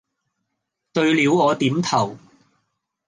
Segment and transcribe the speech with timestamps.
[0.93, 2.17] 對了我點頭，